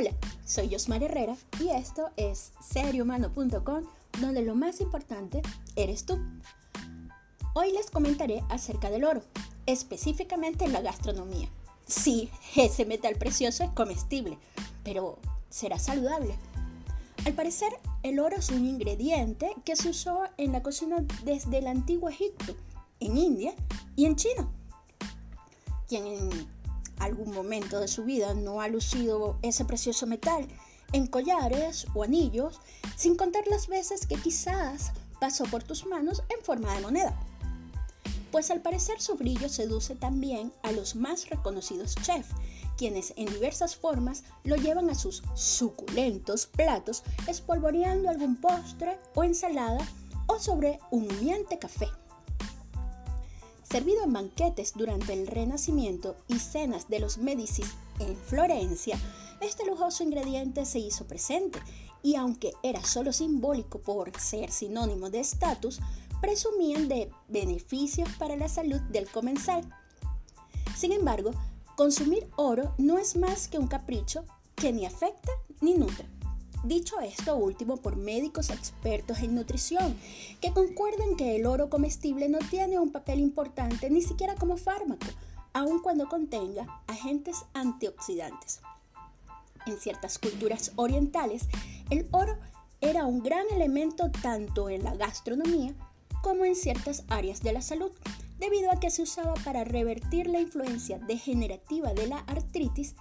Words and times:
Hola, 0.00 0.12
soy 0.46 0.70
Yosmar 0.70 1.02
Herrera 1.02 1.36
y 1.62 1.68
esto 1.68 2.08
es 2.16 2.52
seriohumano.com 2.66 3.84
donde 4.18 4.40
lo 4.40 4.54
más 4.54 4.80
importante 4.80 5.42
eres 5.76 6.06
tú. 6.06 6.18
Hoy 7.52 7.70
les 7.72 7.90
comentaré 7.90 8.42
acerca 8.48 8.88
del 8.88 9.04
oro, 9.04 9.20
específicamente 9.66 10.64
en 10.64 10.72
la 10.72 10.80
gastronomía. 10.80 11.50
Sí, 11.86 12.30
ese 12.56 12.86
metal 12.86 13.16
precioso 13.16 13.62
es 13.62 13.70
comestible, 13.72 14.38
pero 14.84 15.18
¿será 15.50 15.78
saludable? 15.78 16.34
Al 17.26 17.34
parecer, 17.34 17.70
el 18.02 18.20
oro 18.20 18.36
es 18.36 18.48
un 18.48 18.64
ingrediente 18.64 19.54
que 19.66 19.76
se 19.76 19.90
usó 19.90 20.22
en 20.38 20.52
la 20.52 20.62
cocina 20.62 21.04
desde 21.24 21.58
el 21.58 21.66
antiguo 21.66 22.08
Egipto, 22.08 22.56
en 23.00 23.18
India 23.18 23.52
y 23.96 24.06
en 24.06 24.16
China. 24.16 24.48
Quien 25.86 26.06
en 26.06 26.59
algún 27.00 27.34
momento 27.34 27.80
de 27.80 27.88
su 27.88 28.04
vida 28.04 28.34
no 28.34 28.60
ha 28.60 28.68
lucido 28.68 29.38
ese 29.42 29.64
precioso 29.64 30.06
metal 30.06 30.46
en 30.92 31.06
collares 31.06 31.86
o 31.94 32.04
anillos, 32.04 32.60
sin 32.96 33.16
contar 33.16 33.44
las 33.48 33.68
veces 33.68 34.06
que 34.06 34.16
quizás 34.16 34.92
pasó 35.20 35.44
por 35.44 35.62
tus 35.62 35.86
manos 35.86 36.22
en 36.28 36.44
forma 36.44 36.74
de 36.74 36.80
moneda. 36.80 37.18
Pues 38.30 38.50
al 38.50 38.62
parecer 38.62 39.00
su 39.00 39.16
brillo 39.16 39.48
seduce 39.48 39.96
también 39.96 40.52
a 40.62 40.72
los 40.72 40.94
más 40.94 41.28
reconocidos 41.28 41.96
chefs 41.96 42.34
quienes 42.80 43.12
en 43.18 43.26
diversas 43.26 43.76
formas 43.76 44.24
lo 44.42 44.56
llevan 44.56 44.88
a 44.88 44.94
sus 44.94 45.22
suculentos 45.34 46.46
platos 46.46 47.02
espolvoreando 47.26 48.08
algún 48.08 48.36
postre 48.36 48.98
o 49.14 49.22
ensalada 49.22 49.86
o 50.26 50.38
sobre 50.38 50.80
un 50.90 51.04
humeante 51.04 51.58
café. 51.58 51.88
Servido 53.70 54.02
en 54.02 54.12
banquetes 54.12 54.72
durante 54.74 55.12
el 55.12 55.26
Renacimiento 55.26 56.16
y 56.28 56.38
cenas 56.38 56.88
de 56.88 56.98
los 56.98 57.18
Medicis 57.18 57.70
en 58.00 58.16
Florencia, 58.16 58.98
este 59.40 59.64
lujoso 59.64 60.02
ingrediente 60.02 60.66
se 60.66 60.80
hizo 60.80 61.06
presente 61.06 61.60
y 62.02 62.16
aunque 62.16 62.52
era 62.62 62.82
solo 62.82 63.12
simbólico 63.12 63.78
por 63.80 64.18
ser 64.18 64.50
sinónimo 64.50 65.08
de 65.08 65.20
estatus, 65.20 65.80
presumían 66.20 66.88
de 66.88 67.10
beneficios 67.28 68.08
para 68.18 68.36
la 68.36 68.48
salud 68.48 68.80
del 68.90 69.08
comensal. 69.08 69.62
Sin 70.76 70.92
embargo, 70.92 71.30
Consumir 71.80 72.28
oro 72.36 72.74
no 72.76 72.98
es 72.98 73.16
más 73.16 73.48
que 73.48 73.58
un 73.58 73.66
capricho 73.66 74.26
que 74.54 74.70
ni 74.70 74.84
afecta 74.84 75.32
ni 75.62 75.76
nutre. 75.76 76.06
Dicho 76.62 77.00
esto 77.00 77.36
último 77.36 77.78
por 77.78 77.96
médicos 77.96 78.50
expertos 78.50 79.20
en 79.20 79.34
nutrición, 79.34 79.96
que 80.42 80.52
concuerdan 80.52 81.16
que 81.16 81.36
el 81.36 81.46
oro 81.46 81.70
comestible 81.70 82.28
no 82.28 82.38
tiene 82.38 82.78
un 82.78 82.92
papel 82.92 83.20
importante 83.20 83.88
ni 83.88 84.02
siquiera 84.02 84.34
como 84.34 84.58
fármaco, 84.58 85.06
aun 85.54 85.80
cuando 85.80 86.06
contenga 86.08 86.82
agentes 86.86 87.46
antioxidantes. 87.54 88.60
En 89.66 89.78
ciertas 89.78 90.18
culturas 90.18 90.72
orientales, 90.76 91.48
el 91.88 92.06
oro 92.10 92.36
era 92.82 93.06
un 93.06 93.22
gran 93.22 93.46
elemento 93.52 94.10
tanto 94.22 94.68
en 94.68 94.84
la 94.84 94.94
gastronomía 94.94 95.74
como 96.22 96.44
en 96.44 96.54
ciertas 96.54 97.04
áreas 97.08 97.42
de 97.42 97.54
la 97.54 97.62
salud, 97.62 97.90
debido 98.38 98.70
a 98.70 98.78
que 98.78 98.90
se 98.90 99.02
usaba 99.02 99.32
para 99.44 99.64
revertir 99.64 100.26
la 100.26 100.40
influencia 100.40 100.98
degenerativa 100.98 101.94
de 101.94 102.06
la 102.06 102.18
artritis 102.18 102.94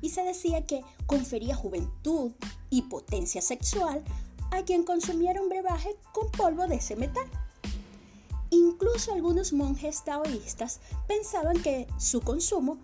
y 0.00 0.10
se 0.10 0.22
decía 0.22 0.66
que 0.66 0.82
confería 1.06 1.54
juventud 1.54 2.32
y 2.74 2.82
potencia 2.82 3.40
sexual 3.40 4.02
a 4.50 4.64
quien 4.64 4.82
consumiera 4.82 5.40
un 5.40 5.48
brebaje 5.48 5.96
con 6.12 6.28
polvo 6.32 6.66
de 6.66 6.76
ese 6.76 6.96
metal. 6.96 7.24
Incluso 8.50 9.12
algunos 9.12 9.52
monjes 9.52 10.02
taoístas 10.02 10.80
pensaban 11.06 11.62
que 11.62 11.86
su 11.98 12.20
consumo 12.20 12.78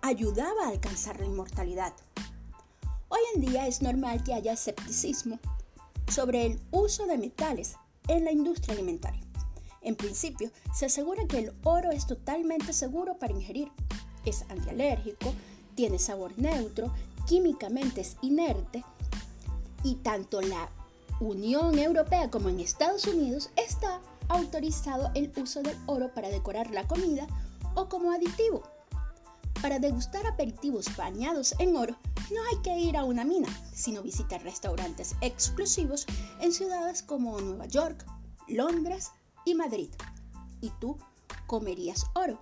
ayudaba 0.00 0.64
a 0.64 0.68
alcanzar 0.68 1.20
la 1.20 1.26
inmortalidad. 1.26 1.92
Hoy 3.10 3.20
en 3.34 3.42
día 3.42 3.66
es 3.66 3.82
normal 3.82 4.24
que 4.24 4.32
haya 4.32 4.54
escepticismo 4.54 5.38
sobre 6.08 6.46
el 6.46 6.60
uso 6.70 7.04
de 7.06 7.18
metales 7.18 7.76
en 8.08 8.24
la 8.24 8.32
industria 8.32 8.74
alimentaria. 8.74 9.20
En 9.82 9.94
principio, 9.94 10.50
se 10.74 10.86
asegura 10.86 11.26
que 11.26 11.38
el 11.38 11.52
oro 11.64 11.90
es 11.90 12.06
totalmente 12.06 12.72
seguro 12.72 13.18
para 13.18 13.34
ingerir. 13.34 13.70
Es 14.24 14.46
antialérgico, 14.48 15.34
tiene 15.74 15.98
sabor 15.98 16.32
neutro, 16.38 16.90
químicamente 17.26 18.00
es 18.00 18.16
inerte 18.22 18.82
y 19.84 19.96
tanto 19.96 20.40
la 20.40 20.68
Unión 21.20 21.78
Europea 21.78 22.28
como 22.30 22.48
en 22.48 22.58
Estados 22.58 23.06
Unidos 23.06 23.50
está 23.54 24.00
autorizado 24.28 25.12
el 25.14 25.32
uso 25.36 25.62
del 25.62 25.76
oro 25.86 26.12
para 26.12 26.30
decorar 26.30 26.70
la 26.72 26.88
comida 26.88 27.28
o 27.74 27.88
como 27.88 28.10
aditivo. 28.10 28.62
Para 29.62 29.78
degustar 29.78 30.26
aperitivos 30.26 30.94
bañados 30.96 31.54
en 31.60 31.76
oro, 31.76 31.96
no 32.32 32.40
hay 32.50 32.62
que 32.62 32.76
ir 32.76 32.96
a 32.96 33.04
una 33.04 33.24
mina, 33.24 33.48
sino 33.72 34.02
visitar 34.02 34.42
restaurantes 34.42 35.14
exclusivos 35.20 36.06
en 36.40 36.52
ciudades 36.52 37.02
como 37.02 37.40
Nueva 37.40 37.66
York, 37.66 38.04
Londres, 38.48 39.12
y 39.44 39.54
Madrid. 39.54 39.90
¿Y 40.60 40.70
tú 40.80 40.96
comerías 41.46 42.06
oro? 42.14 42.40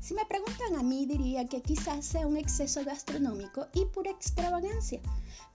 Si 0.00 0.14
me 0.14 0.24
preguntan 0.24 0.76
a 0.76 0.82
mí 0.82 1.04
diría 1.04 1.46
que 1.46 1.60
quizás 1.60 2.06
sea 2.06 2.26
un 2.26 2.38
exceso 2.38 2.82
gastronómico 2.84 3.66
y 3.74 3.84
pura 3.84 4.10
extravagancia, 4.10 5.00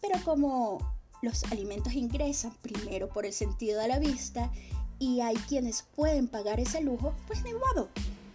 pero 0.02 0.24
como 0.24 0.96
los 1.24 1.44
alimentos 1.46 1.94
ingresan 1.94 2.54
primero 2.62 3.10
por 3.10 3.26
el 3.26 3.34
sentido 3.34 3.82
de 3.82 3.88
la 3.88 3.98
vista 3.98 4.52
y 5.00 5.22
hay 5.22 5.36
quienes 5.36 5.82
pueden 5.82 6.28
pagar 6.28 6.60
ese 6.60 6.82
lujo, 6.82 7.16
pues 7.26 7.44
ni 7.44 7.54
modo, 7.54 7.90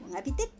un 0.07 0.17
apetito. 0.17 0.51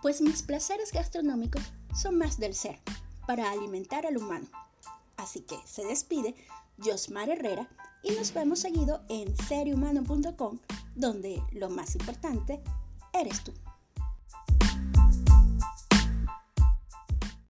Pues 0.00 0.20
mis 0.20 0.42
placeres 0.42 0.92
gastronómicos 0.92 1.62
son 1.94 2.16
más 2.16 2.38
del 2.38 2.54
ser, 2.54 2.78
para 3.26 3.50
alimentar 3.50 4.06
al 4.06 4.16
humano. 4.16 4.46
Así 5.16 5.40
que 5.40 5.56
se 5.66 5.84
despide 5.84 6.36
Josmar 6.78 7.30
Herrera 7.30 7.68
y 8.02 8.12
nos 8.12 8.32
vemos 8.32 8.60
seguido 8.60 9.02
en 9.08 9.36
seriohumano.com, 9.36 10.58
donde 10.94 11.42
lo 11.52 11.68
más 11.68 11.94
importante 11.96 12.62
eres 13.12 13.42
tú. 13.42 13.52